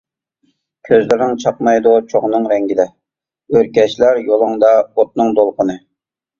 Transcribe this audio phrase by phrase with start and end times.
[0.87, 2.89] كۆزلىرىڭ چاقنايدۇ چوغنىڭ رەڭگىدە،
[3.55, 5.81] ئۆركەشلەر يولۇڭدا ئوتنىڭ دولقۇنى.